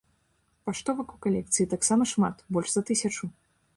[0.69, 3.25] Паштовак у калекцыі таксама шмат, больш за тысячу.